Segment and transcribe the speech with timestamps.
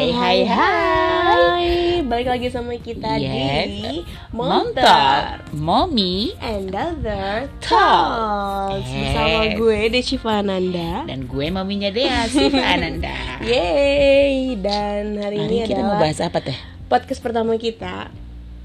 [0.00, 1.68] Hai hai hai
[2.00, 3.68] Balik lagi sama kita Yes.
[3.68, 3.94] di
[4.32, 8.80] Montar Mommy And Other Talks.
[8.80, 9.60] Talks Bersama Yes.
[9.60, 13.44] gue Deci Fananda dan gue maminya Dea Siva Ananda.
[13.44, 16.56] Yeay Dan hari, Hari ini kita mau adalah bahas apa teh?
[16.88, 18.08] podcast pertama kita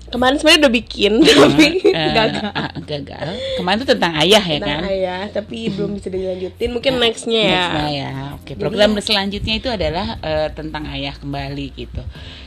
[0.05, 3.27] Kemarin sebenarnya udah bikin Tapi Eh, gagal ah, gagal.
[3.57, 4.91] Kemarin tuh tentang ayah ya Tentang kan?
[4.93, 8.11] ayah Tapi belum bisa dilanjutin Mungkin nextnya ya Nextnya ya.
[8.37, 12.03] Oke, program selanjutnya itu adalah eh, tentang ayah kembali gitu.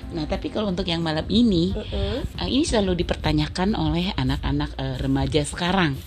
[0.09, 2.25] Nah, tapi kalau untuk yang malam ini, Mm-mm.
[2.25, 5.99] eh, ini selalu dipertanyakan oleh anak-anak eh, remaja sekarang.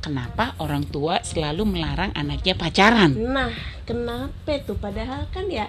[0.00, 3.12] Kenapa orang tua selalu melarang anaknya pacaran?
[3.12, 3.52] Nah,
[3.84, 4.80] kenapa tuh?
[4.80, 5.68] Padahal kan ya,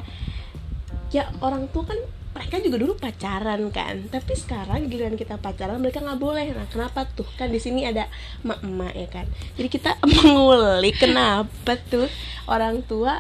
[1.12, 2.00] ya orang tua kan
[2.32, 4.08] mereka juga dulu pacaran kan.
[4.08, 6.52] Tapi sekarang giliran kita pacaran mereka nggak boleh.
[6.52, 7.28] Nah, kenapa tuh?
[7.36, 8.08] Kan di sini ada
[8.42, 9.26] emak-emak ya kan.
[9.56, 12.08] Jadi kita mengulik kenapa tuh
[12.46, 13.20] orang tua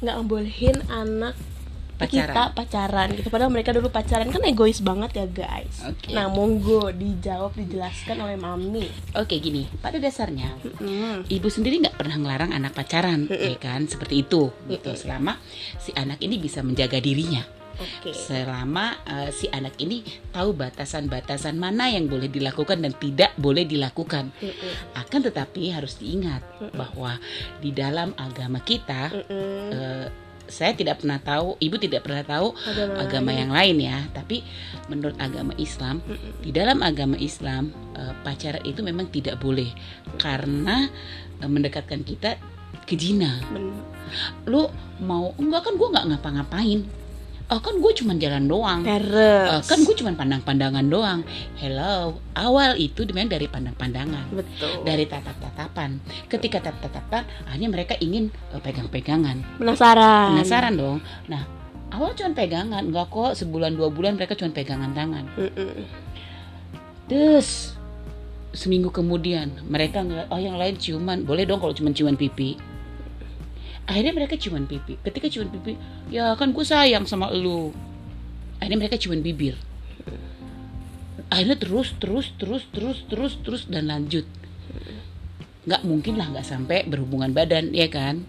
[0.00, 1.36] nggak ngebolehin anak
[1.94, 2.32] Pacaran.
[2.32, 3.28] kita pacaran gitu.
[3.28, 5.84] Padahal mereka dulu pacaran kan egois banget ya guys.
[5.84, 6.16] Oke.
[6.16, 8.88] Nah, monggo dijawab dijelaskan oleh mami.
[9.12, 9.68] Oke, gini.
[9.78, 10.48] Pada dasarnya
[10.80, 11.28] Mm.
[11.28, 13.84] ibu sendiri nggak pernah ngelarang anak pacaran, ya kan?
[13.84, 14.96] Seperti itu, gitu.
[14.96, 15.36] Selama
[15.76, 17.44] si anak ini bisa menjaga dirinya,
[17.80, 18.12] Oke.
[18.12, 24.28] selama eh, si anak ini tahu batasan-batasan mana yang boleh dilakukan dan tidak boleh dilakukan.
[24.36, 24.72] Mm-mm.
[25.00, 26.44] Akan tetapi harus diingat
[26.76, 27.16] bahwa
[27.58, 29.72] di dalam agama kita, Mm-mm.
[29.72, 30.06] eh,
[30.50, 34.02] saya tidak pernah tahu, ibu tidak pernah tahu Agama agama yang lain ya.
[34.10, 34.42] Tapi
[34.90, 36.02] menurut agama Islam,
[36.42, 39.70] di dalam agama Islam eh, pacaran itu memang tidak boleh
[40.18, 40.90] karena
[41.38, 42.36] eh, mendekatkan kita
[42.84, 43.38] ke jina.
[44.50, 44.66] Lu
[45.00, 46.99] mau enggak kan gue nggak ngapa-ngapain.
[47.50, 48.86] Oh kan gue cuma jalan doang.
[48.86, 49.50] Terus.
[49.50, 51.26] Eh, kan gue cuma pandang-pandangan doang.
[51.58, 54.86] Hello, awal itu memang dari pandang-pandangan betul.
[54.86, 55.98] dari tatap-tatapan.
[56.30, 59.58] Ketika tatap-tatapan, akhirnya mereka ingin eh, pegang-pegangan.
[59.58, 60.38] Penasaran.
[60.38, 60.98] Penasaran dong.
[61.26, 61.42] Nah,
[61.90, 65.26] awal cuma pegangan, enggak kok sebulan dua bulan mereka cuma pegangan tangan.
[65.34, 65.90] Mm-mm.
[67.10, 67.74] Terus
[68.54, 72.69] seminggu kemudian mereka ngeliat oh yang lain ciuman, boleh dong kalau cuma ciuman pipi.
[73.90, 74.94] Akhirnya mereka ciuman pipi.
[75.02, 75.74] Ketika ciuman pipi,
[76.14, 77.74] ya kan gue sayang sama lu.
[78.62, 79.58] Akhirnya mereka ciuman bibir.
[81.26, 84.22] Akhirnya terus terus terus terus terus terus dan lanjut.
[85.66, 88.22] Nggak mungkin lah nggak sampai berhubungan badan ya kan.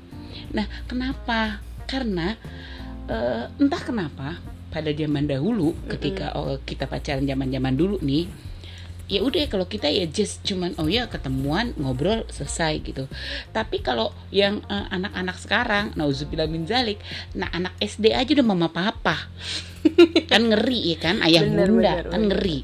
[0.50, 1.62] Nah kenapa?
[1.86, 2.34] Karena
[3.06, 4.42] eh, entah kenapa
[4.74, 8.26] pada zaman dahulu ketika oh, kita pacaran zaman-zaman dulu nih
[9.12, 13.12] ya udah kalau kita ya just cuman oh ya ketemuan ngobrol selesai gitu.
[13.52, 17.04] Tapi kalau yang eh, anak-anak sekarang nauzubillah min zalik
[17.36, 19.28] nah anak SD aja udah mama papa
[20.32, 21.16] kan ngeri ya kan?
[21.22, 22.30] Ayah Bener, bunda bener, kan bener.
[22.38, 22.60] ngeri.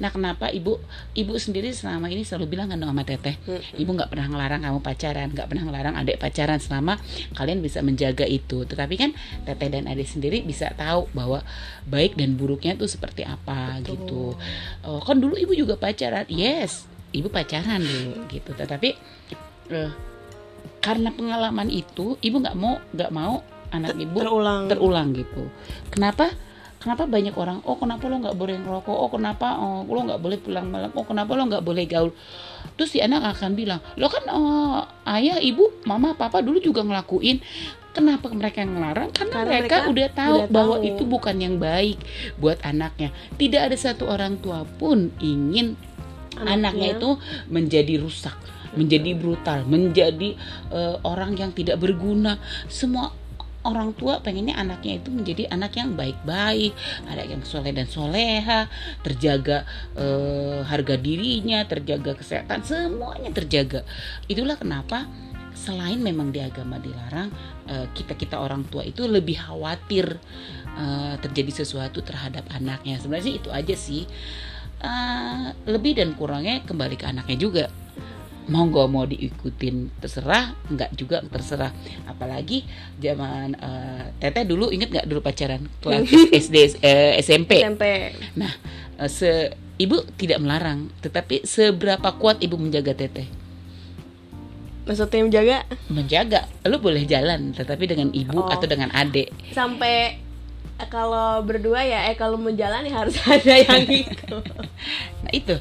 [0.00, 0.80] Nah kenapa ibu
[1.12, 3.36] ibu sendiri selama ini selalu bilang kan sama teteh
[3.76, 6.96] ibu nggak pernah ngelarang kamu pacaran nggak pernah ngelarang adik pacaran selama
[7.36, 8.64] kalian bisa menjaga itu.
[8.64, 9.10] Tetapi kan
[9.44, 11.44] teteh dan adik sendiri bisa tahu bahwa
[11.84, 14.36] baik dan buruknya tuh seperti apa gitu.
[14.84, 16.24] Oh, kan dulu ibu juga pacaran.
[16.28, 18.52] Yes ibu pacaran dulu gitu.
[18.52, 18.88] Tetapi
[19.72, 19.90] eh,
[20.84, 24.62] karena pengalaman itu ibu nggak mau nggak mau anak ibu Terulang.
[24.68, 25.44] terulang gitu.
[25.92, 26.32] Kenapa
[26.78, 28.96] kenapa banyak orang oh kenapa lo nggak boleh ngerokok?
[28.96, 30.90] Oh kenapa oh lo nggak boleh pulang malam?
[30.94, 32.10] Oh kenapa lo nggak boleh gaul?
[32.78, 37.42] Terus si anak akan bilang lo kan oh, ayah ibu mama papa dulu juga ngelakuin.
[37.88, 39.10] Kenapa mereka yang ngelarang?
[39.10, 40.86] Karena, Karena mereka, mereka udah tahu udah bahwa tahu.
[40.86, 41.98] itu bukan yang baik
[42.38, 43.10] buat anaknya.
[43.34, 45.74] Tidak ada satu orang tua pun ingin
[46.38, 47.18] anaknya, itu
[47.50, 48.38] menjadi rusak,
[48.78, 50.38] menjadi brutal, menjadi
[50.70, 52.38] eh, orang yang tidak berguna.
[52.70, 53.10] Semua
[53.68, 56.72] orang tua pengennya anaknya itu menjadi anak yang baik-baik,
[57.06, 58.66] anak yang soleh dan soleha,
[59.04, 63.84] terjaga eh, harga dirinya, terjaga kesehatan, semuanya terjaga.
[64.26, 65.04] Itulah kenapa
[65.52, 67.34] selain memang di agama dilarang,
[67.90, 70.16] kita kita orang tua itu lebih khawatir
[70.78, 72.96] eh, terjadi sesuatu terhadap anaknya.
[72.96, 74.08] Sebenarnya itu aja sih.
[74.78, 77.64] Eh, lebih dan kurangnya kembali ke anaknya juga
[78.48, 80.56] mau nggak mau diikutin terserah.
[80.66, 81.70] Nggak juga terserah.
[82.04, 82.64] Apalagi
[82.96, 86.08] zaman eh, teteh dulu inget nggak dulu pacaran kelas
[86.48, 87.84] SD eh, SMP SMP.
[88.34, 88.50] nah
[88.96, 93.28] eh, se ibu tidak melarang tetapi seberapa kuat ibu menjaga teteh?
[94.88, 95.58] Maksudnya menjaga?
[95.92, 96.40] Menjaga.
[96.64, 98.48] Lu boleh jalan tetapi dengan ibu Oh.
[98.48, 99.28] atau dengan adik.
[99.52, 100.16] Sampai
[100.88, 104.40] kalau berdua ya eh kalau mau jalan ya harus ada yang gitu.
[105.26, 105.54] Nah itu,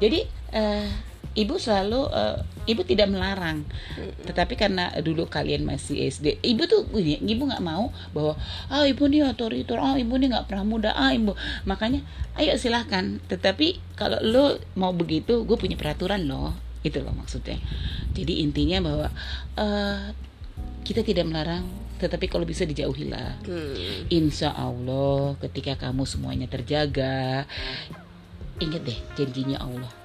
[0.00, 0.86] jadi eh,
[1.34, 2.36] ibu selalu eh,
[2.66, 3.62] ibu tidak melarang,
[4.26, 8.34] tetapi karena dulu kalian masih SD, ibu tuh gini, ibu nggak mau bahwa
[8.70, 11.34] ah ibu nih otoriter, ah ibu nih nggak pernah muda, ah ibu,
[11.66, 12.02] makanya
[12.38, 13.22] ayo silahkan.
[13.30, 14.44] Tetapi kalau lo
[14.74, 17.58] mau begitu, gue punya peraturan loh, itu loh maksudnya.
[18.10, 19.08] Jadi intinya bahwa
[19.54, 20.10] eh,
[20.82, 21.66] kita tidak melarang
[22.00, 24.08] tetapi kalau bisa dijauhilah Hmm.
[24.08, 27.44] Insya Allah ketika kamu semuanya terjaga
[28.56, 29.99] Ingat deh janjinya Allah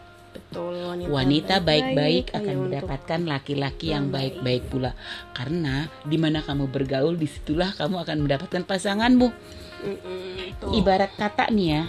[0.56, 2.26] Betul wanita, Wanita baik-baik.
[2.32, 4.40] hanya akan mendapatkan laki-laki yang yang baik.
[4.40, 4.92] baik-baik pula.
[5.36, 9.28] Karena di mana kamu bergaul di situlah kamu akan mendapatkan pasanganmu.
[10.72, 11.84] Ibarat kata nih ya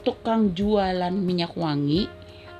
[0.00, 2.08] Tukang jualan minyak wangi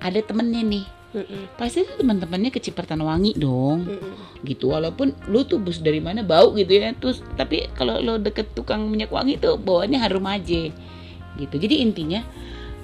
[0.03, 0.85] Ada temennya nih.
[1.09, 3.87] Mm-mm, Pasti teman-temannya kecipratan wangi dong.
[3.87, 4.43] Mm-mm.
[4.43, 6.91] gitu walaupun lu tuh bus dari mana bau gitu ya.
[6.99, 10.75] Terus tapi kalau lo deket tukang minyak wangi tuh bawaannya harum aja.
[11.39, 12.27] Gitu jadi intinya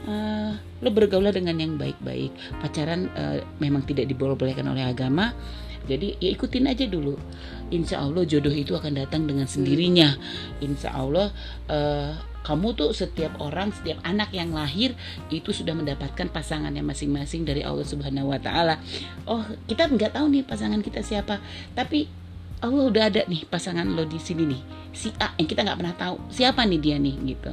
[0.06, 2.32] eh, lo bergaul dengan yang baik-baik.
[2.59, 5.37] Pacaran eh, memang tidak dibolehkan oleh agama.
[5.85, 7.21] Jadi ya ikutin aja dulu.
[7.69, 10.17] Insya Allah jodoh itu akan datang dengan sendirinya.
[10.65, 11.29] Insya Allah
[11.69, 14.93] eh, kamu tuh setiap orang setiap anak yang lahir
[15.32, 18.76] itu sudah mendapatkan pasangannya masing-masing dari Allah Subhanahu Wa Taala.
[19.25, 21.41] Oh kita nggak tahu nih pasangan kita siapa.
[21.73, 22.25] Tapi
[22.61, 24.62] Allah udah ada nih pasangan lo di sini nih.
[24.93, 27.53] Si A yang kita nggak pernah tahu siapa nih dia nih gitu.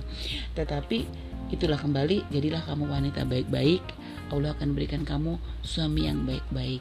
[0.56, 3.83] Tetapi itulah kembali jadilah kamu wanita baik-baik.
[4.31, 6.80] Allah akan berikan kamu suami yang baik-baik.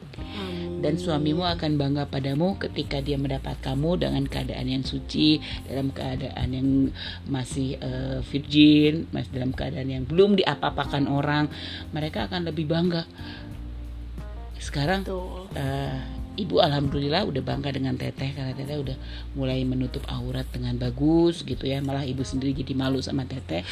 [0.79, 6.47] Dan suamimu akan bangga padamu ketika dia mendapat kamu dengan keadaan yang suci dalam keadaan
[6.55, 6.69] yang
[7.27, 11.51] masih eh, virgin masih dalam keadaan yang belum diapa-apakan orang.
[11.91, 13.03] Mereka akan lebih bangga.
[14.55, 15.51] Sekarang Betul.
[15.59, 18.97] eh, ibu alhamdulillah udah bangga dengan teteh karena teteh udah
[19.35, 21.83] mulai menutup aurat dengan bagus gitu ya.
[21.83, 23.65] Malah ibu sendiri jadi malu sama teteh.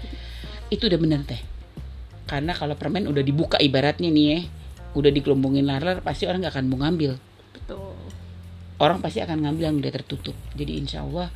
[0.74, 1.40] Itu udah bener teh.
[2.30, 4.40] Karena kalau permen udah dibuka ibaratnya nih ya
[4.90, 7.14] udah dikelombongin laler pasti orang nggak akan mau ngambil.
[7.54, 7.94] Betul.
[8.80, 10.36] orang pasti akan ngambil yang udah tertutup.
[10.56, 11.28] Jadi insya Allah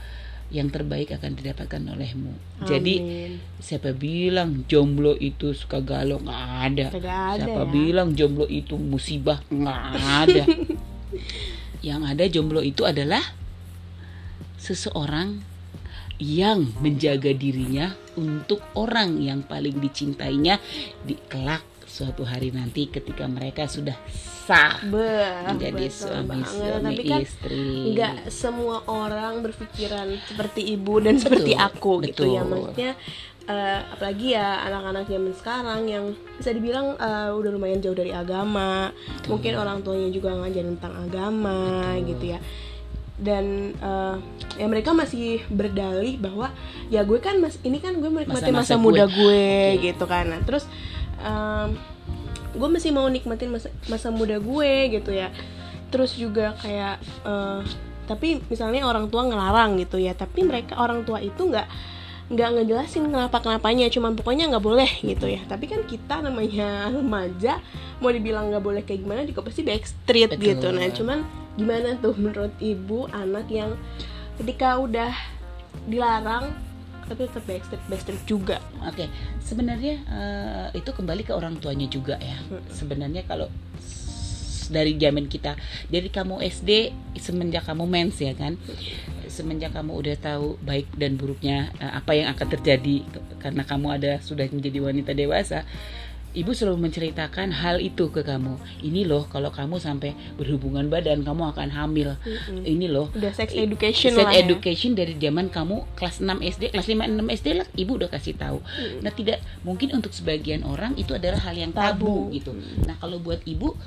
[0.52, 2.34] yang terbaik akan didapatkan olehmu.
[2.68, 3.32] Jadi Amin.
[3.58, 6.20] siapa bilang jomblo itu suka galau?
[6.20, 6.86] Nggak ada.
[6.94, 7.70] Ada siapa ya.
[7.72, 9.40] bilang jomblo itu musibah?
[9.48, 10.44] Nggak ada.
[11.88, 13.24] Yang ada jomblo itu adalah
[14.56, 15.44] seseorang
[16.22, 20.62] yang menjaga dirinya untuk orang yang paling dicintainya
[21.02, 23.94] di kelak suatu hari nanti ketika mereka sudah
[24.44, 26.50] sah Be- menjadi betul suami banget.
[26.50, 27.62] suami Tapi kan istri
[27.94, 32.50] nggak semua orang berpikiran seperti ibu dan seperti aku gitu ya betul.
[32.66, 32.90] maksudnya
[33.44, 36.04] eh, apalagi ya anak-anak zaman sekarang yang
[36.34, 38.90] bisa dibilang eh, udah lumayan jauh dari agama
[39.24, 41.56] mungkin orang tuanya juga ngajarin tentang agama
[41.86, 42.08] Betul.
[42.10, 42.40] gitu ya
[43.14, 44.16] dan eh,
[44.58, 46.50] ya mereka masih berdalih bahwa
[46.90, 49.14] ya gue kan mas ini kan gue menikmati Masa-masa masa, muda gue.
[49.14, 49.46] gue
[49.78, 49.84] Oke.
[49.86, 50.66] gitu kan nah terus
[51.24, 51.68] em,
[52.54, 55.32] gue masih mau nikmatin masa masa muda gue gitu ya.
[55.88, 57.60] Terus juga kayak eh,
[58.04, 61.64] tapi misalnya orang tua ngelarang gitu ya tapi mereka orang tua itu nggak
[62.24, 65.40] nggak ngejelasin kenapa kenapanya cuman pokoknya nggak boleh gitu ya.
[65.44, 67.60] Tapi kan kita namanya remaja
[68.00, 70.44] mau dibilang nggak boleh kayak gimana juga pasti backstreet Betul.
[70.44, 70.66] gitu.
[70.72, 71.18] Nah cuman
[71.54, 73.76] gimana tuh menurut ibu anak yang
[74.40, 75.12] ketika udah
[75.86, 76.50] dilarang
[77.06, 79.08] tapi tetap backstreet backstreet juga Oke,
[79.40, 82.36] sebenarnya eh, itu kembali ke orang tuanya juga ya.
[82.68, 83.48] Sebenarnya kalau
[84.68, 85.56] dari zaman kita,
[85.88, 88.60] dari kamu SD semenjak kamu mens ya kan,
[89.28, 93.08] semenjak kamu udah tahu baik dan buruknya eh, apa yang akan terjadi
[93.40, 95.64] karena kamu ada sudah menjadi wanita dewasa.
[96.34, 98.58] Ibu selalu menceritakan hal itu ke kamu.
[98.82, 102.18] Ini loh, kalau kamu sampai berhubungan badan, kamu akan hamil.
[102.26, 102.66] Mm-mm.
[102.66, 104.42] Ini loh, udah sex education Sex lah ya.
[104.42, 108.34] education dari zaman kamu kelas 6 SD, kelas 5 6 SD lah ibu udah kasih
[108.34, 108.58] tahu.
[108.58, 108.98] Hmm.
[109.06, 112.34] Nah, tidak mungkin untuk sebagian orang itu adalah hal yang tabu, Tabu.
[112.34, 112.50] gitu.
[112.82, 113.78] Nah, kalau buat ibu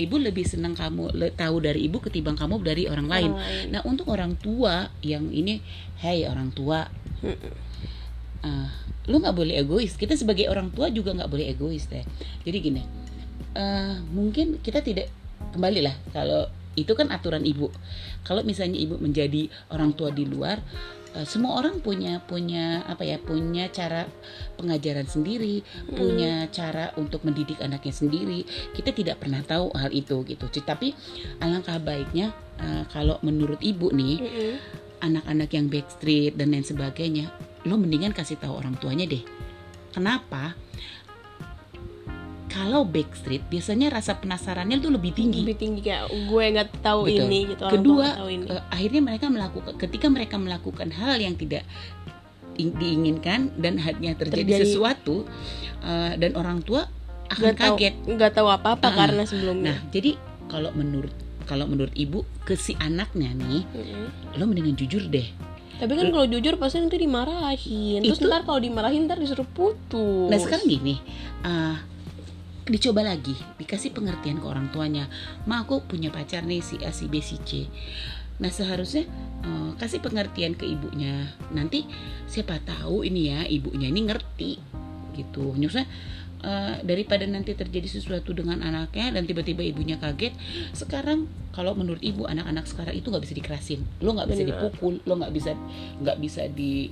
[0.00, 3.30] ibu lebih senang kamu le- tahu dari ibu ketimbang kamu dari orang lain.
[3.36, 3.76] Lain.
[3.76, 5.60] Nah, untuk orang tua yang ini,
[6.00, 6.88] hey orang tua,
[7.20, 7.69] Mm-mm.
[8.44, 8.68] Eh,
[9.08, 9.96] lu nggak boleh egois.
[9.96, 12.04] Kita sebagai orang tua juga nggak boleh egois deh.
[12.44, 12.82] Jadi gini,
[13.56, 15.10] eh, mungkin kita tidak
[15.50, 16.46] kembali lah kalau
[16.78, 17.68] itu kan aturan ibu.
[18.22, 20.62] Kalau misalnya ibu menjadi orang tua di luar,
[21.18, 24.06] eh, semua orang punya punya apa ya punya cara
[24.54, 28.46] pengajaran sendiri, punya cara untuk mendidik anaknya sendiri.
[28.76, 30.46] Kita tidak pernah tahu hal itu gitu.
[30.62, 30.94] Tapi
[31.42, 32.30] alangkah baiknya
[32.62, 34.54] eh, kalau menurut ibu nih Mm-mm.
[35.02, 39.20] anak-anak yang backstreet dan lain sebagainya, lo mendingan kasih tahu orang tuanya deh.
[39.90, 40.54] Kenapa?
[42.46, 45.46] Kalau backstreet biasanya rasa penasarannya tuh lebih tinggi.
[45.46, 47.24] lebih tinggi kayak gue nggak tahu Betul.
[47.24, 48.44] ini gitu Kedua, tahu ini.
[48.48, 51.62] eh, akhirnya mereka melakukan ketika mereka melakukan hal yang tidak
[52.58, 54.66] diinginkan dan hanya terjadi, Terjadi.
[54.66, 55.24] sesuatu
[55.80, 56.90] eh, dan orang tua
[57.30, 57.94] akan tahu kaget.
[58.10, 61.14] nggak tahu apa apa Ah, karena sebelumnya Nah, jadi kalau menurut
[61.46, 64.06] kalau menurut ibu ke si anaknya nih, Mm-mm.
[64.34, 65.26] lo mendingan jujur deh.
[65.80, 70.28] Tapi kan kalau jujur pasti nanti dimarahin terus Itu- ntar kalau dimarahin ntar disuruh putus
[70.28, 71.00] Nah sekarang gini,
[71.42, 71.80] uh,
[72.70, 75.10] dicoba lagi, dikasih pengertian ke orang tuanya.
[75.48, 77.66] Ma aku punya pacar nih si A, si B, si C.
[78.38, 79.04] Nah seharusnya
[79.42, 81.34] eh, kasih pengertian ke ibunya.
[81.50, 81.84] Nanti
[82.30, 84.52] siapa tahu ini ya ibunya ini ngerti
[85.18, 85.50] gitu.
[85.56, 85.90] Maksudnya
[86.40, 90.34] eh, daripada nanti terjadi sesuatu dengan anaknya dan tiba-tiba ibunya kaget.
[90.72, 93.80] Sekarang kalau menurut ibu anak-anak sekarang itu nggak bisa dikerasin.
[94.00, 94.50] Lo nggak bisa Benar.
[94.56, 95.52] dipukul, lo nggak bisa
[96.00, 96.90] nggak bisa di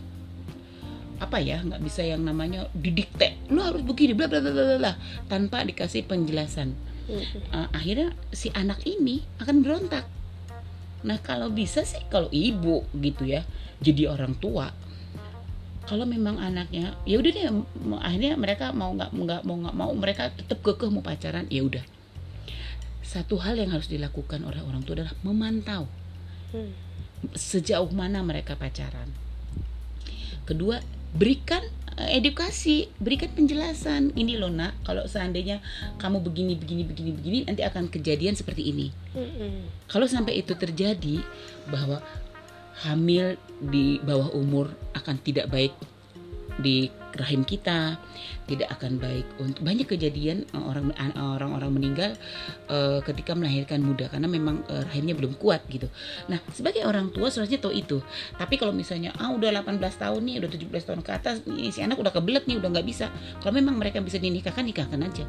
[1.18, 4.94] apa ya nggak bisa yang namanya didikte lo harus begini bla bla bla bla
[5.26, 6.78] tanpa dikasih penjelasan
[7.10, 10.04] uh, akhirnya si anak ini akan berontak.
[11.06, 13.46] Nah kalau bisa sih kalau ibu gitu ya
[13.80, 14.70] jadi orang tua.
[15.88, 17.44] Kalau memang anaknya ya udah deh
[18.04, 21.80] akhirnya mereka mau nggak nggak mau nggak mau mereka tetap kekeh mau pacaran ya udah.
[23.00, 25.88] Satu hal yang harus dilakukan oleh orang tua adalah memantau
[26.48, 26.72] Hmm.
[27.36, 29.12] sejauh mana mereka pacaran.
[30.48, 30.80] Kedua,
[31.12, 31.60] berikan
[32.00, 34.16] eh, edukasi, berikan penjelasan.
[34.16, 35.60] Ini loh nak, kalau seandainya
[36.00, 38.88] kamu begini, begini, begini, begini, nanti akan kejadian seperti ini.
[39.12, 39.68] Mm-mm.
[39.92, 41.20] Kalau sampai itu terjadi,
[41.68, 42.00] bahwa
[42.86, 45.74] hamil di bawah umur akan tidak baik
[46.58, 47.94] di rahim kita,
[48.50, 52.10] tidak akan baik untuk banyak kejadian eh, orang orang-orang meninggal
[52.66, 55.86] eh, ketika melahirkan muda karena memang eh, rahimnya belum kuat gitu.
[56.26, 58.02] Nah, sebagai orang tua seharusnya tahu itu.
[58.34, 61.80] Tapi kalau misalnya ah udah 18 tahun nih, udah 17 tahun ke atas, nih, si
[61.80, 63.06] anak udah kebelet nih, udah nggak bisa.
[63.38, 65.24] Kalau memang mereka bisa dinikahkan, nikahkan aja.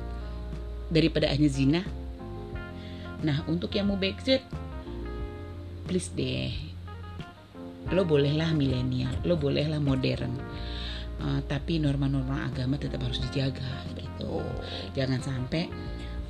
[0.90, 1.82] Daripada hanya zina.
[3.22, 4.42] Nah, untuk yang mau backstreet
[5.86, 6.69] please deh.
[7.90, 10.36] Lo bolehlah milenial, lo bolehlah modern.
[11.20, 14.40] Uh, tapi norma-norma agama tetap harus dijaga gitu.
[14.96, 15.68] Jangan sampai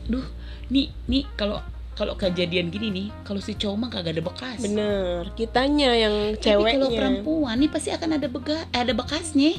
[0.10, 0.26] duh,
[0.74, 1.62] nih nih kalau
[1.94, 4.58] kalau kejadian gini nih, kalau si cowok mah kagak ada bekas.
[4.64, 6.96] Bener, kitanya yang Tapi kalau ceweknya.
[6.96, 9.54] perempuan nih pasti akan ada bega, ada bekasnya.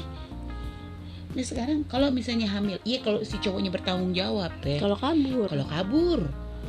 [1.31, 4.81] Nah sekarang kalau misalnya hamil, iya kalau si cowoknya bertanggung jawab teh.
[4.83, 5.47] Kalau kabur.
[5.47, 6.21] Kalau kabur,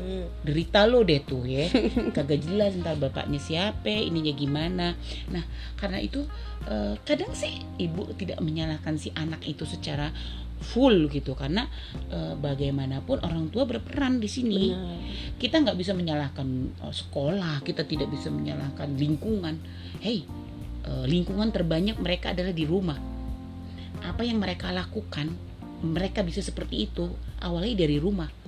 [0.02, 0.26] Hmm.
[0.42, 1.70] derita lo deh tuh ya.
[2.18, 4.98] Kagak jelas entar bapaknya siapa ininya gimana.
[5.30, 5.46] Nah
[5.78, 6.26] karena itu
[6.66, 10.10] eh, kadang sih ibu tidak menyalahkan si anak itu secara
[10.58, 11.38] full gitu.
[11.38, 11.70] Karena
[12.10, 14.74] eh, bagaimanapun orang tua berperan di sini.
[14.74, 15.00] Benar.
[15.38, 16.48] kita nggak bisa menyalahkan
[16.82, 19.62] eh, sekolah kita tidak bisa menyalahkan lingkungan.
[20.02, 20.26] Hey
[20.90, 22.98] eh, lingkungan terbanyak mereka adalah di rumah.
[24.02, 25.30] Apa yang mereka lakukan
[25.86, 27.06] mereka bisa seperti itu.
[27.38, 28.41] Awalnya dari rumah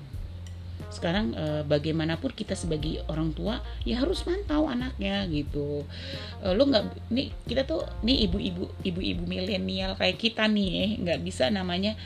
[0.93, 5.81] sekarang eh, bagaimanapun kita sebagai orang tua ya harus mantau anaknya gitu.
[6.45, 11.19] Eh, lo nggak nih kita tuh nih ibu-ibu ibu-ibu milenial kayak kita nih eh nggak
[11.25, 11.97] bisa namanya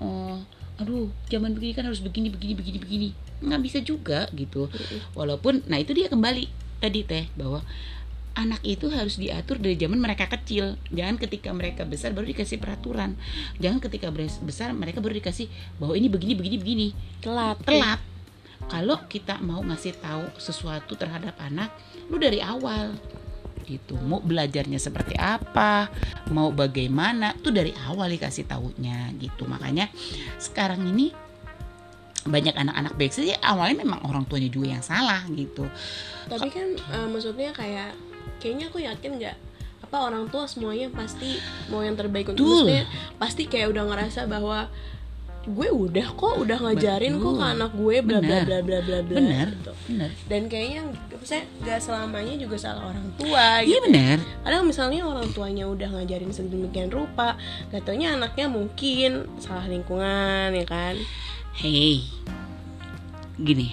[0.00, 0.36] eh,
[0.80, 3.08] aduh zaman begini kan harus begini begini begini begini.
[3.44, 4.72] Nggak bisa juga gitu.
[5.12, 6.48] Walaupun nah itu dia kembali
[6.80, 7.60] tadi teh bahwa
[8.38, 10.80] anak itu harus diatur dari zaman mereka kecil.
[10.88, 13.18] Jangan ketika mereka besar baru dikasih peraturan.
[13.60, 14.08] Jangan ketika
[14.40, 16.88] besar mereka baru dikasih bahwa ini begini begini begini.
[17.20, 17.60] Telat.
[17.66, 18.00] telat
[18.68, 21.72] kalau kita mau ngasih tahu sesuatu terhadap anak
[22.10, 22.92] lu dari awal.
[23.64, 23.94] Gitu.
[24.02, 25.86] Mau belajarnya seperti apa
[26.34, 29.46] mau bagaimana tuh dari awal dikasih tahunya gitu.
[29.46, 29.86] Makanya
[30.42, 31.14] sekarang ini
[32.26, 35.64] banyak anak-anak backstreet ya awalnya memang orang tuanya juga yang salah gitu.
[36.28, 37.96] Tapi kan eh, maksudnya kayak
[38.42, 39.36] kayaknya aku yakin nggak
[39.90, 41.40] apa orang tua semuanya pasti
[41.72, 42.84] mau yang terbaik untuk maksudnya
[43.16, 44.68] pasti kayak udah ngerasa bahwa
[45.40, 47.52] gue udah kok udah ngajarin kok ke Betul.
[47.56, 49.72] anak gue bla bla bla bla bla bla benar gitu.
[49.88, 50.80] benar Dan kayaknya
[51.16, 53.88] maksudnya gak selamanya juga salah orang tua iya gitu.
[53.88, 57.40] benar Kadang misalnya orang tuanya udah ngajarin sedemikian rupa,
[57.72, 61.00] gak taunya anaknya mungkin salah lingkungan ya kan.
[61.56, 62.04] Hei,
[63.36, 63.72] gini,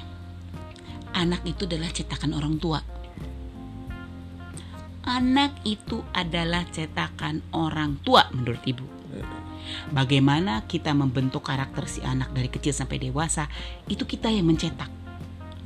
[1.16, 2.80] anak itu adalah cetakan orang tua.
[5.08, 8.84] Anak itu adalah cetakan orang tua menurut ibu.
[9.90, 13.48] Bagaimana kita membentuk karakter si anak dari kecil sampai dewasa,
[13.88, 14.90] itu kita yang mencetak.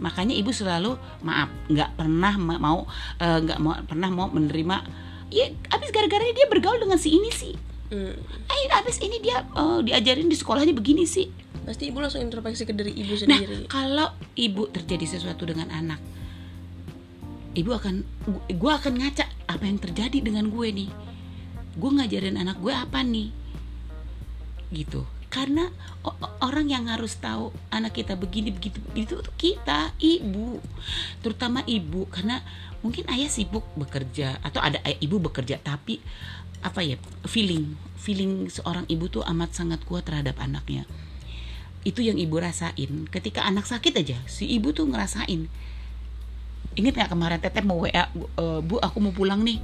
[0.02, 4.78] Makanya ibu selalu maaf, nggak pernah ma- mau eh, nggak mau pernah mau menerima.
[5.32, 7.54] Ya, abis gara-gara dia bergaul dengan si ini sih.
[7.92, 8.16] Hmm.
[8.48, 11.30] Eh, abis ini dia eh, diajarin di sekolahnya begini sih.
[11.62, 13.58] Pasti ibu langsung introspeksi ke diri ibu Nah, sendiri.
[13.70, 16.02] kalau ibu terjadi sesuatu dengan anak,
[17.54, 18.02] ibu akan,
[18.50, 20.90] gue akan ngaca apa yang terjadi dengan gue nih.
[21.78, 23.30] Gue ngajarin anak gue apa nih,
[24.72, 25.06] gitu.
[25.32, 25.72] Karena
[26.44, 30.60] orang yang harus tahu anak kita begini begitu itu kita, ibu,
[31.24, 32.44] terutama ibu, karena
[32.84, 36.02] mungkin ayah sibuk bekerja atau ada ibu bekerja tapi
[36.66, 36.98] apa ya
[37.30, 40.84] feeling feeling seorang ibu tuh amat sangat kuat terhadap anaknya.
[41.88, 43.08] Itu yang ibu rasain.
[43.08, 45.48] Ketika anak sakit aja si ibu tuh ngerasain.
[46.76, 48.10] Ingat nggak kemarin teteh mau wa "Eh,
[48.64, 49.60] bu aku mau pulang nih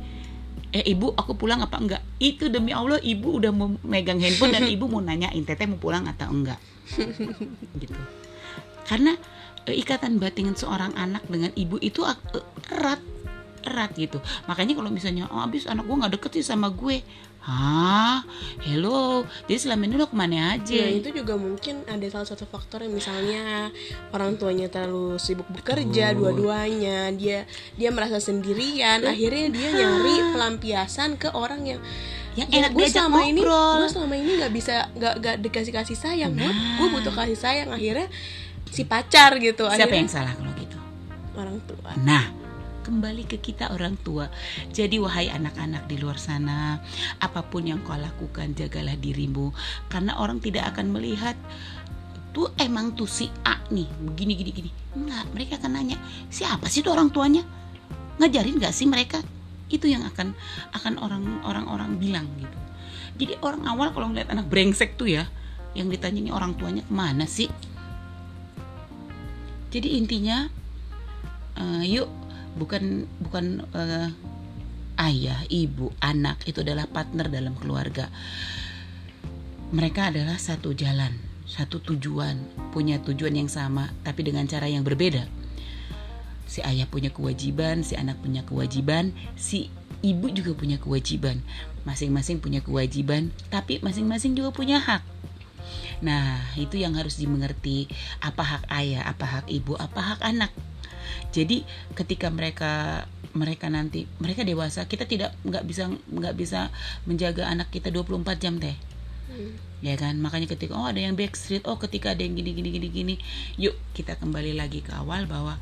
[0.76, 2.02] eh ibu aku pulang apa enggak?
[2.20, 6.06] Itu demi allah ibu udah mau megang handphone dan ibu mau nanyain teteh mau pulang
[6.06, 6.60] atau enggak?
[7.82, 8.00] Gitu.
[8.88, 9.16] Karena
[9.68, 12.18] eh, ikatan batin seorang anak dengan ibu itu eh,
[12.72, 13.02] erat
[13.68, 17.04] erat gitu makanya kalau misalnya oh abis anak gue nggak deket sih sama gue
[17.48, 18.28] Hah,
[18.68, 19.24] hello.
[19.48, 20.68] Jadi selama ini lo ke mana aja?
[20.68, 23.72] Ya itu juga mungkin ada salah satu faktor yang misalnya
[24.12, 27.48] orang tuanya terlalu sibuk bekerja dua-duanya, dia
[27.80, 31.80] dia merasa sendirian, akhirnya dia nyari pelampiasan ke orang yang
[32.36, 33.76] Yang ya, enak gue diajak selama ini ngobrol.
[33.80, 36.52] gue selama ini nggak bisa nggak nggak dikasih kasih sayang Nah.
[36.52, 38.12] gue butuh kasih sayang akhirnya
[38.68, 40.78] si pacar gitu Siapa akhirnya yang salah kalau gitu?
[41.34, 42.28] orang tua Nah,
[42.88, 44.32] kembali ke kita orang tua.
[44.72, 46.80] Jadi wahai anak-anak di luar sana,
[47.20, 49.52] apa pun yang kau lakukan jagalah dirimu
[49.92, 51.36] karena orang tidak akan melihat
[52.32, 54.72] tuh emang tuh si A nih begini gini gini.
[54.96, 56.00] Enggak, mereka akan nanya,
[56.32, 57.44] siapa sih tuh orang tuanya?
[58.24, 59.20] Ngajarin gak sih mereka?
[59.68, 60.32] Itu yang akan
[60.72, 62.58] akan orang orang-orang bilang gitu.
[63.18, 65.28] Jadi orang awal kalau ngeliat anak brengsek tuh ya,
[65.76, 67.52] yang ditanya ini orang tuanya ke mana sih?
[69.68, 70.48] Jadi intinya
[71.58, 72.08] eh, yuk
[72.58, 74.10] bukan bukan eh,
[74.98, 78.10] ayah, ibu, anak itu adalah partner dalam keluarga.
[79.70, 81.14] Mereka adalah satu jalan,
[81.46, 82.42] satu tujuan,
[82.74, 85.30] punya tujuan yang sama tapi dengan cara yang berbeda.
[86.48, 89.70] Si ayah punya kewajiban, si anak punya kewajiban, si
[90.02, 91.44] ibu juga punya kewajiban.
[91.84, 95.04] Masing-masing punya kewajiban, tapi masing-masing juga punya hak.
[96.00, 97.90] Nah, itu yang harus dimengerti
[98.24, 100.52] apa hak ayah, apa hak ibu, apa hak anak.
[101.32, 103.06] Jadi ketika mereka
[103.36, 106.74] mereka nanti mereka dewasa, kita tidak nggak bisa nggak bisa
[107.06, 108.78] menjaga anak kita 24 jam teh.
[109.84, 110.18] Ya kan?
[110.18, 113.16] Makanya ketika oh ada yang backstreet, oh ketika ada yang gini gini gini gini,
[113.60, 115.60] yuk kita kembali lagi ke awal bahwa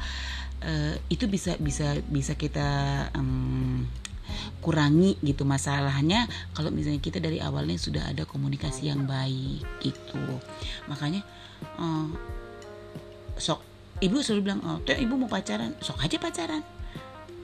[0.63, 2.67] eh, itu bisa bisa bisa kita
[3.11, 3.83] em,
[4.63, 6.25] kurangi gitu masalahnya
[6.57, 10.21] kalau misalnya kita dari awalnya sudah ada komunikasi yang baik gitu
[10.89, 11.21] makanya
[11.77, 12.07] eh,
[13.37, 15.71] sok ibu selalu bilang oh teh ibu mau pacaran.
[15.79, 16.61] Sok aja pacaran.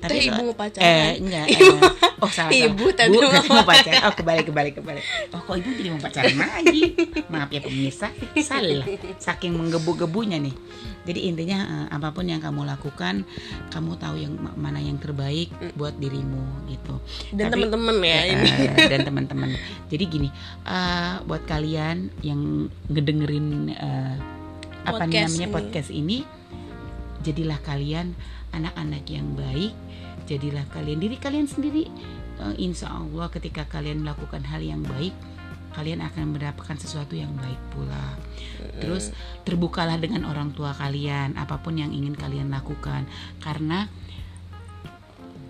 [0.02, 0.82] Teh, ibu mau pacaran.
[0.82, 2.98] eh enggak Ibu- eh, oh salah Ibu salah.
[2.98, 3.22] tadi Bu,
[3.54, 4.02] mau pacaran.
[4.02, 5.04] oh kebalik kebalik kebalik.
[5.30, 6.82] Oh kok ibu jadi mau pacaran lagi?
[7.30, 8.10] Maaf ya pemirsa.
[8.36, 8.82] Salah.
[9.18, 10.58] Saking menggebu-gebunya nih.
[11.02, 13.26] Jadi intinya eh, apa pun yang kamu lakukan
[13.70, 16.98] kamu tahu yang ma- mana yang terbaik buat dirimu gitu.
[17.32, 18.50] Dan Tapi- teman-teman ya Eh, ini.
[18.82, 19.50] dan teman-teman.
[19.86, 20.30] Jadi gini,
[20.64, 22.42] eh, buat kalian yang
[22.88, 24.14] ngedengerin eh,
[24.82, 25.54] apa Podcast namanya ini.
[25.54, 26.18] podcast ini,
[27.22, 28.14] jadilah kalian
[28.52, 29.74] anak-anak yang baik,
[30.28, 31.88] jadilah kalian diri kalian sendiri.
[32.42, 35.14] Eh, insya Allah ketika kalian melakukan hal yang baik,
[35.72, 38.06] kalian akan mendapatkan sesuatu yang baik pula.
[38.84, 39.16] Terus
[39.48, 43.08] terbukalah dengan orang tua kalian, apa pun yang ingin kalian lakukan,
[43.40, 43.88] karena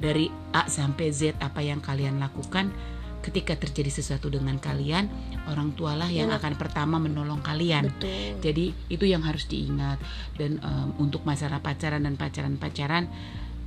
[0.02, 2.74] dari A sampai Z apa yang kalian lakukan
[3.22, 5.06] ketika terjadi sesuatu dengan kalian
[5.46, 6.42] orang tualah yang Ingat.
[6.42, 7.90] akan pertama menolong kalian.
[7.94, 8.42] Betul.
[8.42, 10.02] Jadi itu yang harus diingat.
[10.36, 13.06] Dan em, untuk masalah pacaran dan pacaran-pacaran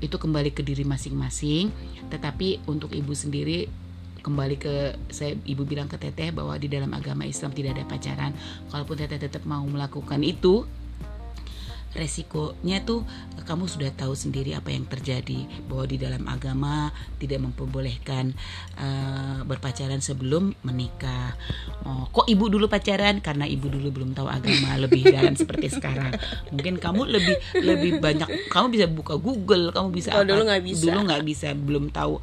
[0.02, 1.70] itu kembali ke diri masing-masing.
[2.10, 3.70] Tetapi untuk ibu sendiri
[4.24, 8.32] kembali ke saya ibu bilang ke teteh bahwa di dalam agama Islam tidak ada pacaran.
[8.74, 10.66] Kalaupun teteh tetap mau melakukan itu
[11.94, 13.06] resikonya tuh
[13.44, 16.90] kamu sudah tahu sendiri apa yang terjadi bahwa di dalam agama
[17.22, 18.34] tidak memperbolehkan
[18.78, 21.36] eh, berpacaran sebelum menikah.
[21.84, 26.16] Oh, kok ibu dulu pacaran karena ibu dulu belum tahu agama lebih dalam seperti sekarang.
[26.50, 30.62] Mungkin kamu lebih lebih banyak kamu bisa buka Google, kamu bisa Kalau apa- dulu nggak
[30.64, 30.82] bisa.
[30.88, 32.14] Dulu nggak bisa, belum tahu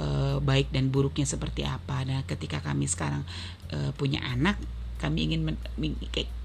[0.00, 2.02] eh, baik dan buruknya seperti apa.
[2.08, 3.22] Nah, ketika kami sekarang
[3.70, 4.58] eh, punya anak
[5.02, 5.58] kami ingin men-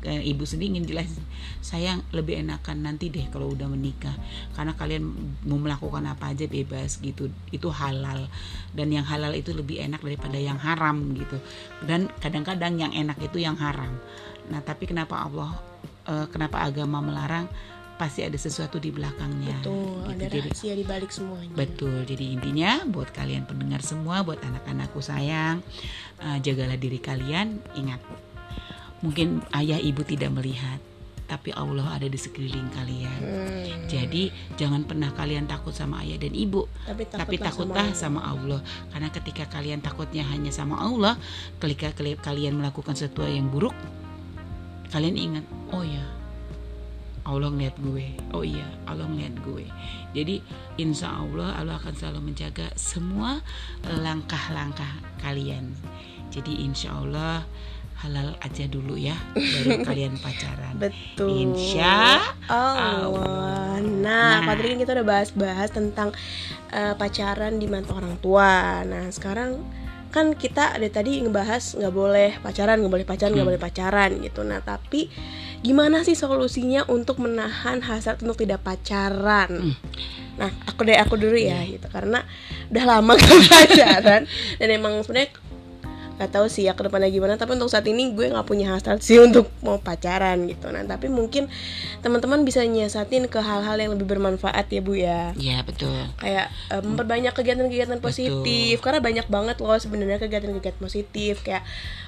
[0.01, 1.21] ibu sendiri ingin jelasin
[1.61, 4.17] sayang lebih enakan nanti deh kalau udah menikah.
[4.57, 5.03] Karena kalian
[5.45, 7.29] mau melakukan apa aja bebas gitu.
[7.53, 8.25] Itu halal.
[8.73, 11.37] Dan yang halal itu lebih enak daripada yang haram gitu.
[11.85, 13.93] Dan kadang-kadang yang enak itu yang haram.
[14.49, 15.53] Nah tapi kenapa Allah
[16.07, 17.45] eh, kenapa agama melarang?
[17.97, 19.57] Pasti ada sesuatu di belakangnya.
[19.57, 20.13] Betul gitu.
[20.13, 21.49] ada Jadi- rahasia di balik semuanya.
[21.57, 25.65] Betul, jadi intinya buat kalian pendengar semua, buat anak-anakku sayang,
[26.21, 27.57] eh, jagalah diri kalian.
[27.73, 27.97] Ingat,
[29.01, 30.79] mungkin ayah ibu tidak melihat,
[31.27, 33.19] tapi Allah ada di sekeliling kalian.
[33.19, 33.85] Hmm.
[33.91, 38.63] Jadi jangan pernah kalian takut sama ayah dan ibu, tapi takutlah, tapi takutlah sama, Allah.
[38.89, 41.19] Karena ketika kalian takutnya hanya sama Allah,
[41.59, 43.75] ketika kali- kalian melakukan sesuatu yang buruk,
[44.89, 46.05] kalian ingat, oh ya,
[47.27, 48.07] Allah ngeliat gue.
[48.31, 49.67] Oh iya, Allah ngeliat gue.
[50.15, 50.39] Jadi
[50.79, 53.43] insya Allah Allah akan selalu menjaga semua
[53.83, 55.75] langkah-langkah kalian.
[56.31, 57.43] Jadi insya Allah
[57.97, 60.77] halal aja dulu ya, baru kalian pacaran.
[60.77, 63.77] betul Insya Allah.
[63.77, 64.45] Nah, Nah.
[64.47, 66.09] Tadi kan kita udah bahas-bahas tentang
[66.69, 68.81] eh, pacaran di mata orang tua.
[68.81, 69.61] Nah, sekarang
[70.07, 73.51] kan kita ada tadi ngebahas nggak boleh pacaran nggak boleh pacaran nggak Hmm.
[73.51, 75.11] boleh pacaran gitu nah tapi
[75.59, 79.75] gimana sih solusinya untuk menahan hasrat untuk tidak pacaran Hmm.
[80.37, 82.23] nah aku deh aku dulu ya gitu karena
[82.71, 84.21] udah lama gak pacaran
[84.57, 85.27] dan emang sebenarnya
[86.17, 89.05] nggak tahu sih ya ke depannya gimana tapi untuk saat ini gue nggak punya hasrat
[89.05, 90.73] sih untuk mau pacaran gitu.
[90.73, 91.45] Nah tapi mungkin
[92.01, 95.31] teman-teman bisa nyiasatin ke hal-hal yang lebih bermanfaat ya bu ya.
[95.37, 95.93] Ya betul.
[96.17, 101.45] Kayak eh, memperbanyak kegiatan-kegiatan positif karena banyak banget loh sebenarnya kegiatan-kegiatan positif.
[101.45, 101.61] Kayak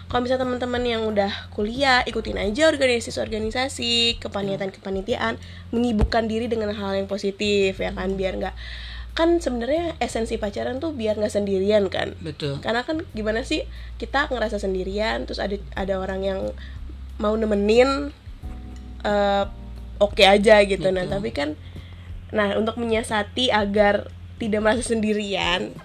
[0.10, 5.38] kalau misalnya teman-teman yang udah kuliah ikutin aja organisasi-organisasi kepanitiaan-kepanitiaan
[5.70, 8.18] menyibukkan diri dengan hal yang positif ya kan?
[8.18, 8.58] Biar nggak
[9.20, 12.16] kan sebenarnya esensi pacaran tuh biar nggak sendirian kan.
[12.24, 12.64] Betul.
[12.64, 13.68] Karena kan gimana sih
[14.00, 16.40] kita ngerasa sendirian terus ada ada orang yang
[17.20, 18.16] mau nemenin
[19.04, 19.44] eh,
[20.00, 20.88] oke aja gitu.
[20.96, 21.14] Nah Betul.
[21.20, 21.50] tapi kan
[22.32, 24.08] nah untuk menyiasati agar
[24.40, 25.76] tidak merasa sendirian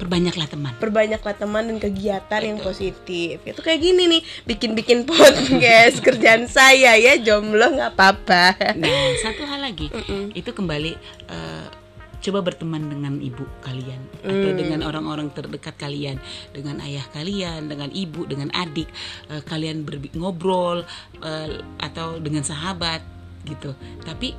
[0.00, 0.72] perbanyaklah teman.
[0.80, 3.38] perbanyaklah teman dan kegiatan yang positif.
[3.44, 8.56] Itu kayak gini nih bikin bikin podcast kerjaan saya ya jomblo nggak apa-apa.
[8.80, 10.32] Nah, satu hal lagi, Mm-mm.
[10.32, 10.96] itu kembali
[11.28, 11.79] eh,
[12.20, 16.20] coba berteman dengan ibu kalian atau dengan orang-orang terdekat kalian,
[16.52, 18.86] dengan ayah kalian, dengan ibu, dengan adik,
[19.32, 20.84] eh, kalian berbi- ngobrol
[21.24, 23.00] eh, atau dengan sahabat
[23.48, 23.72] gitu.
[24.04, 24.36] Tapi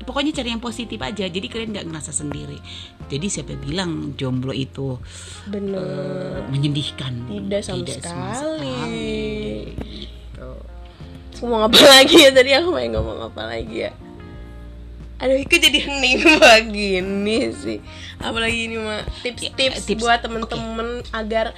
[0.00, 2.56] pokoknya cari yang positif aja, jadi kalian nggak ngerasa sendiri.
[3.10, 4.96] Jadi siapa bilang jomblo itu
[5.44, 7.28] bener eh, menyedihkan?
[7.28, 7.60] tidak
[8.00, 8.74] sama sekali
[9.76, 10.50] Gitu.
[11.30, 13.92] Terus ngomong apa lagi ya tadi aku main ngomong apa lagi ya
[15.20, 17.78] Aduh, itu jadi hening begini sih.
[18.16, 20.00] Apalagi ini mah Ya, tips-tips tips.
[20.00, 21.52] buat temen-temen agar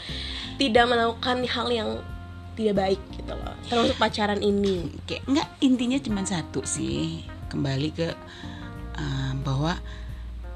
[0.58, 1.90] tidak melakukan hal yang
[2.58, 3.54] tidak baik gitu loh.
[3.70, 4.90] Termasuk pacaran ini.
[5.06, 8.08] kayak nggak intinya cuma satu sih kembali ke
[8.98, 9.78] uh, bahwa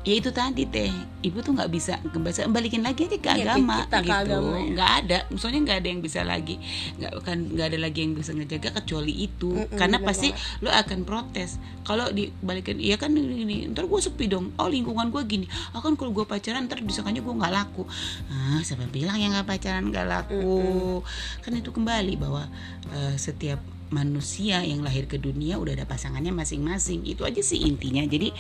[0.07, 0.87] ya itu tadi teh
[1.27, 4.15] ibu tuh nggak bisa bisa balikin lagi aja ke Iya, agama kita gitu.
[4.15, 4.63] agama, ya.
[4.71, 6.55] nggak ada maksudnya nggak ada yang bisa lagi
[7.03, 9.51] nggak kan nggak ada lagi yang bisa ngejaga kecuali itu.
[9.51, 10.29] Mm-mm, karena bener pasti
[10.63, 11.59] lo akan protes.
[11.83, 14.55] Kalau dibalikin iya kan ini, ini ntar gue sepi dong.
[14.63, 15.47] Oh lingkungan gue gini.
[15.75, 17.83] Akan kalau gue pacaran ntar disangkanya gue nggak laku.
[18.31, 21.03] Ah siapa bilang yang nggak pacaran nggak laku?
[21.43, 22.47] Kan itu kembali bahwa
[22.95, 28.03] eh, setiap manusia yang lahir ke dunia udah ada pasangannya masing-masing itu aja sih intinya
[28.03, 28.35] jadi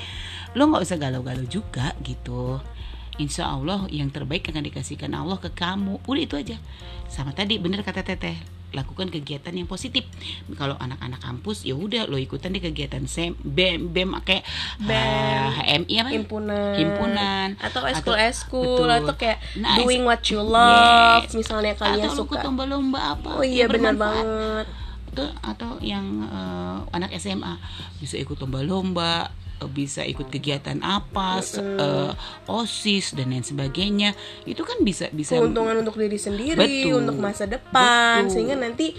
[0.53, 2.59] lo nggak usah galau-galau juga gitu
[3.17, 6.57] Insya Allah yang terbaik akan dikasihkan Allah ke kamu udah itu aja
[7.09, 8.37] sama tadi bener kata teteh
[8.75, 10.05] lakukan kegiatan yang positif
[10.53, 14.45] kalau anak-anak kampus ya udah lo ikutan di kegiatan sem bem bem kayak
[14.77, 16.75] BEM, ah, HMI apa Himpunan.
[16.77, 17.49] Himpunan.
[17.57, 18.91] Atau Atau- eskul-eskul betul.
[18.93, 21.25] atau kayak Nah, doing what you love.
[21.25, 21.33] Yes.
[21.33, 22.45] Misalnya kalian atau suka.
[22.45, 24.67] lomba-lomba apa Oh iya benar banget.
[25.17, 27.57] Tuh, atau yang eh, anak SMA
[27.97, 32.13] bisa ikut lomba-lomba eh, bisa ikut kegiatan apa eh,
[32.47, 34.13] osis dan lain sebagainya
[34.45, 37.01] itu kan bisa bisa keuntungan untuk diri sendiri, Betul.
[37.01, 38.33] untuk masa depan, Betul.
[38.33, 38.93] sehingga nanti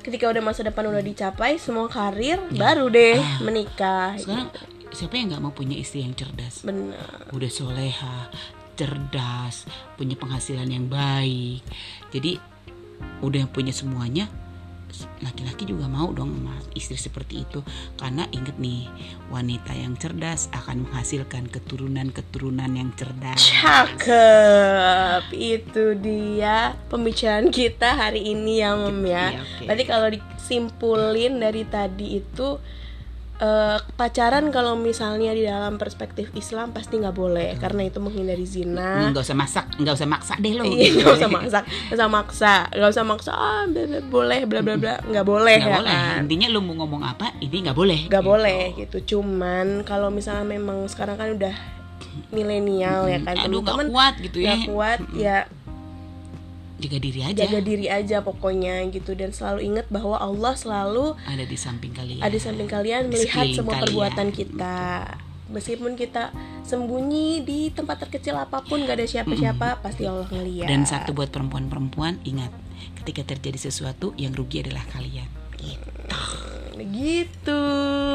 [0.00, 3.38] ketika udah masa depan udah dicapai semua karir, baru deh Ah.
[3.40, 4.18] menikah.
[4.18, 4.50] sekarang
[4.90, 7.30] siapa yang nggak mau punya istri yang cerdas Benar.
[7.30, 8.26] udah soleha
[8.74, 11.62] cerdas punya penghasilan yang baik
[12.10, 12.40] jadi
[13.20, 14.26] udah punya semuanya
[15.22, 17.60] laki-laki juga mau dong sama istri seperti itu
[17.96, 18.88] karena inget nih
[19.30, 28.62] wanita yang cerdas akan menghasilkan keturunan-keturunan yang cerdas Cakep, itu dia pembicaraan kita hari ini
[28.62, 29.26] ya Mem ya.
[29.34, 29.64] Iya, oke.
[29.66, 32.58] Berarti kalau disimpulin dari tadi itu
[33.40, 39.08] eh, pacaran kalau misalnya di dalam perspektif Islam pasti nggak boleh karena itu menghindari zina.
[39.08, 42.54] nggak usah masak nggak usah maksa deh lo Iya, nggak usah maksa, nggak usah maksa,
[42.70, 43.30] nggak usah maksa.
[43.32, 46.18] Ah, bla- bla- boleh, bla bla bla, nggak boleh nggak ya boleh kan?
[46.20, 48.30] intinya lo mau ngomong apa ini nggak boleh Nggak Gitu.
[48.30, 48.96] boleh gitu.
[49.10, 51.54] Cuman kalau misalnya memang sekarang kan udah
[52.28, 55.38] milenial ya kan, aduh nggak kuat gitu ya nggak kuat ya
[56.80, 57.38] jaga diri aja.
[57.44, 59.12] Jaga diri aja pokoknya gitu.
[59.12, 62.24] Dan selalu ingat bahwa Allah selalu ada di samping kalian.
[62.24, 63.84] Ada di samping kalian Di melihat semua kalian.
[63.86, 64.78] perbuatan kita.
[65.50, 66.30] Meskipun kita
[66.62, 70.70] sembunyi di tempat terkecil apa pun gak ada siapa-siapa pasti Allah ngeliat.
[70.70, 72.54] Dan satu buat perempuan-perempuan ingat,
[73.02, 75.26] ketika terjadi sesuatu yang rugi adalah kalian.
[76.80, 77.60] gitu.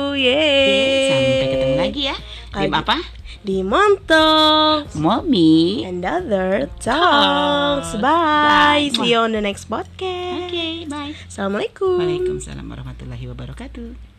[0.10, 1.12] Oke, yeay.
[1.12, 2.16] sampai ketemu lagi ya.
[2.50, 2.98] Kali- apa?
[3.46, 5.86] Di Montok Mommy.
[5.86, 8.90] and other talks bye Bye.
[8.90, 11.14] see you on the next podcast Oke, bye.
[11.30, 14.15] assalamualaikum Waalaikumsalam warahmatullahi wabarakatuh.